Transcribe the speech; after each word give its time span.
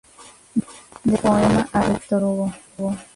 Dedicó 0.55 0.99
un 1.11 1.15
poema 1.17 1.69
a 1.71 1.89
Victor 1.89 2.23
Hugo. 2.23 2.53